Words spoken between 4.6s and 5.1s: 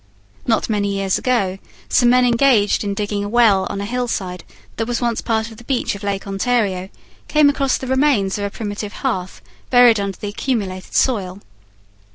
that was